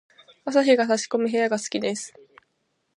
[0.45, 2.11] 朝日が差し込む部屋が好きです。